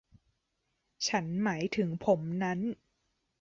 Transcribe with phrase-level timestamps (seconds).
[1.07, 2.59] ฉันหมายถึงผมนั้น